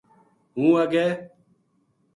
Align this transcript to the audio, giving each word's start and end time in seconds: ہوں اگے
ہوں 0.55 0.71
اگے 0.81 1.07